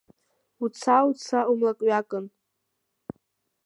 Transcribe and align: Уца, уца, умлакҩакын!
Уца, 0.63 0.95
уца, 1.09 1.39
умлакҩакын! 1.51 2.25